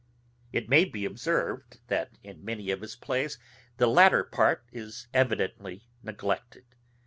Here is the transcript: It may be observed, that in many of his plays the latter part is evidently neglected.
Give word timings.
It 0.51 0.67
may 0.67 0.83
be 0.85 1.05
observed, 1.05 1.77
that 1.89 2.17
in 2.23 2.43
many 2.43 2.71
of 2.71 2.81
his 2.81 2.95
plays 2.95 3.37
the 3.77 3.85
latter 3.85 4.23
part 4.23 4.65
is 4.71 5.07
evidently 5.13 5.83
neglected. 6.01 6.65